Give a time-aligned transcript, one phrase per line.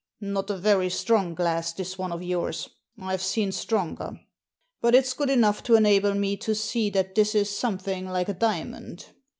[0.19, 2.67] "Not a very strong glass, this one of yours;
[2.99, 4.19] I've seen stronger.
[4.81, 8.33] But it's good enough to enable me to see that this is something like a
[8.33, 9.05] diamond.